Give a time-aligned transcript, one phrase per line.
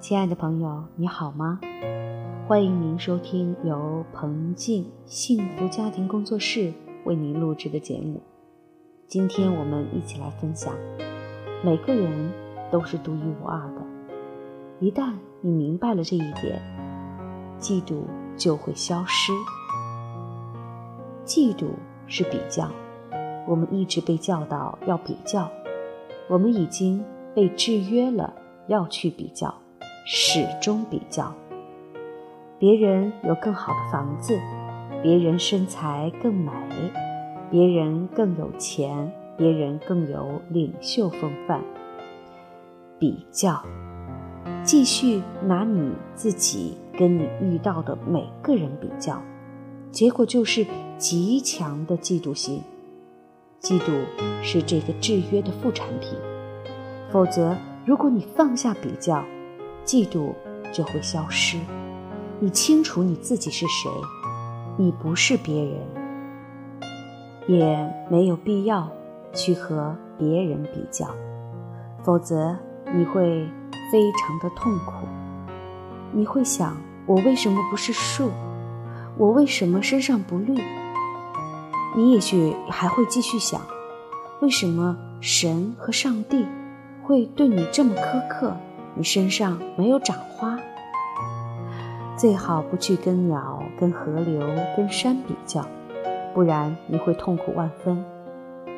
[0.00, 1.60] 亲爱的朋友，你好吗？
[2.48, 6.72] 欢迎您收听由彭静幸福家庭工作室
[7.04, 8.18] 为您录制的节目。
[9.06, 10.72] 今天我们一起来分享：
[11.62, 12.32] 每个人
[12.70, 13.82] 都是独一无二的。
[14.78, 16.58] 一旦你明白了这一点，
[17.60, 18.00] 嫉妒
[18.38, 19.32] 就会消失。
[21.26, 21.66] 嫉妒
[22.06, 22.70] 是比较，
[23.46, 25.50] 我们一直被教导要比较，
[26.26, 28.32] 我们已经被制约了
[28.66, 29.54] 要去比较。
[30.06, 31.32] 始终比较，
[32.58, 34.38] 别人有更好的房子，
[35.02, 36.50] 别人身材更美，
[37.50, 41.62] 别人更有钱，别人更有领袖风范。
[42.98, 43.62] 比较，
[44.62, 49.22] 继续拿你自己跟你遇到的每个人比较，
[49.90, 50.66] 结果就是
[50.98, 52.62] 极强的嫉妒心。
[53.60, 53.92] 嫉妒
[54.42, 56.18] 是这个制约的副产品，
[57.10, 59.22] 否则，如果你放下比较，
[59.84, 60.32] 嫉妒
[60.72, 61.58] 就会消失。
[62.38, 63.90] 你清楚你自己是谁，
[64.76, 65.74] 你不是别人，
[67.46, 68.88] 也没有必要
[69.32, 71.06] 去和别人比较，
[72.02, 72.56] 否则
[72.94, 73.46] 你会
[73.92, 75.06] 非常的痛苦。
[76.12, 78.30] 你会想：我为什么不是树？
[79.18, 80.54] 我为什么身上不绿？
[81.94, 83.60] 你也许还会继续想：
[84.40, 86.46] 为什么神和上帝
[87.02, 88.56] 会对你这么苛刻？
[89.00, 90.58] 你身上没有长花，
[92.18, 95.66] 最好不去跟鸟、跟河流、跟山比较，
[96.34, 98.04] 不然你会痛苦万分。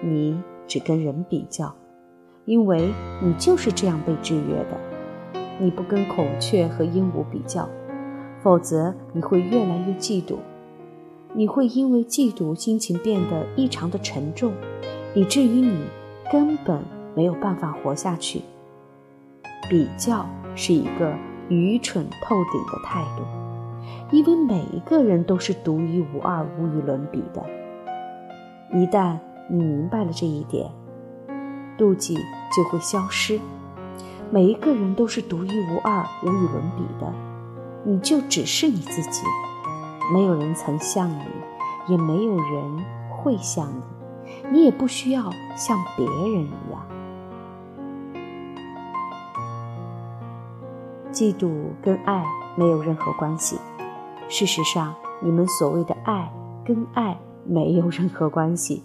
[0.00, 1.74] 你只跟人比较，
[2.44, 4.78] 因为你就是这样被制约的。
[5.58, 7.68] 你不跟孔雀和鹦鹉比较，
[8.44, 10.36] 否则你会越来越嫉妒。
[11.32, 14.52] 你会因为嫉妒，心情变得异常的沉重，
[15.16, 15.82] 以至于你
[16.30, 16.80] 根本
[17.12, 18.42] 没有办法活下去。
[19.72, 21.16] 比较是一个
[21.48, 23.24] 愚蠢透顶的态度，
[24.14, 27.42] 因为每一个人都是独一无二、无与伦比的。
[28.70, 29.16] 一旦
[29.48, 30.70] 你明白了这一点，
[31.78, 32.18] 妒忌
[32.54, 33.40] 就会消失。
[34.30, 37.10] 每一个人都是独一无二、无与伦比的，
[37.82, 39.22] 你就只是你自己，
[40.12, 41.24] 没有人曾像你，
[41.88, 46.86] 也没有人会像你，你也不需要像别人一样。
[51.12, 51.50] 嫉妒
[51.82, 52.24] 跟爱
[52.56, 53.58] 没有任何关系。
[54.28, 56.32] 事实上，你们所谓的爱
[56.64, 58.82] 跟爱没有任何关系。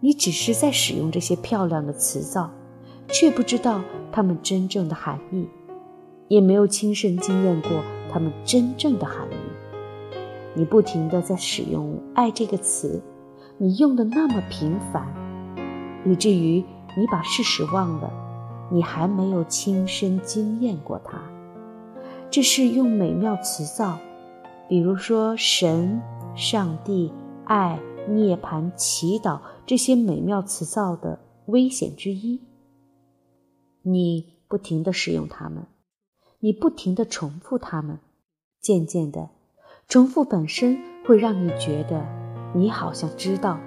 [0.00, 2.50] 你只是在使用这些漂亮的词藻，
[3.08, 3.80] 却不知道
[4.12, 5.48] 它们真正的含义，
[6.28, 7.70] 也没有亲身经验过
[8.12, 9.36] 它们真正的含义。
[10.54, 13.02] 你不停的在使用“爱”这个词，
[13.58, 15.06] 你用的那么频繁，
[16.04, 16.64] 以至于
[16.96, 18.10] 你把事实忘了，
[18.70, 21.18] 你还没有亲身经验过它。
[22.36, 23.98] 这是用美妙词藻，
[24.68, 26.02] 比如说神、
[26.34, 27.10] 上帝、
[27.46, 27.80] 爱、
[28.10, 32.42] 涅槃、祈祷这些美妙词藻的危险之一。
[33.80, 35.64] 你不停的使用它们，
[36.40, 38.00] 你不停的重复它们，
[38.60, 39.30] 渐渐的，
[39.88, 40.76] 重复本身
[41.06, 42.04] 会让你觉得
[42.54, 43.58] 你好像知道。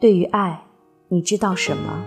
[0.00, 0.64] 对于爱，
[1.06, 2.04] 你知道什么？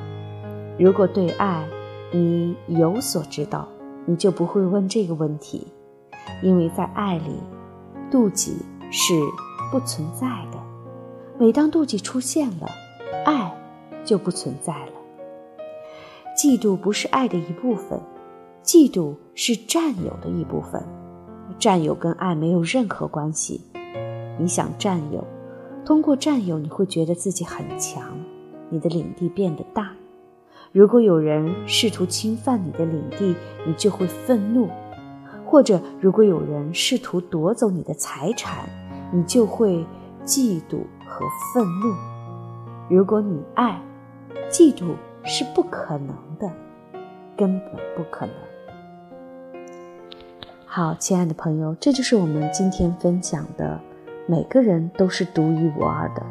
[0.78, 1.66] 如果对爱，
[2.12, 3.68] 你有所知道，
[4.06, 5.68] 你就不会问这个问题，
[6.42, 7.36] 因为在爱里，
[8.10, 8.58] 妒忌
[8.92, 9.14] 是
[9.72, 10.58] 不存在的。
[11.38, 12.68] 每当妒忌出现了，
[13.26, 13.56] 爱
[14.04, 14.92] 就不存在了。
[16.36, 18.02] 嫉妒不是爱的一部分，
[18.64, 20.84] 嫉妒是占有的一部分。
[21.58, 23.62] 占有跟爱没有任何关系。
[24.40, 25.26] 你想占有，
[25.86, 28.18] 通过占有，你会觉得自己很强，
[28.70, 29.92] 你的领地变得大。
[30.72, 33.36] 如果有人试图侵犯你的领地，
[33.66, 34.68] 你就会愤怒；
[35.44, 38.70] 或者如果有人试图夺走你的财产，
[39.12, 39.84] 你就会
[40.24, 40.78] 嫉妒
[41.08, 41.96] 和愤怒。
[42.88, 43.82] 如果你爱，
[44.52, 44.94] 嫉妒
[45.24, 46.48] 是不可能的，
[47.36, 48.36] 根本不可能。
[50.68, 53.80] 好，亲爱的朋友，这就是我们今天分享的：
[54.28, 56.22] 每个人都是独一无二的。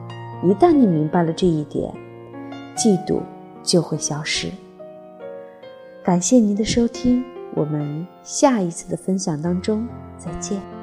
[0.44, 1.92] 一旦你明白了这一点，
[2.76, 3.20] 嫉妒。
[3.68, 4.50] 就会消失。
[6.02, 7.22] 感谢您的收听，
[7.54, 9.86] 我们下一次的分享当中
[10.16, 10.77] 再见。